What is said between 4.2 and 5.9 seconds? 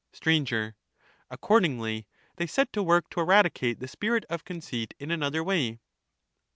of conceit in another way.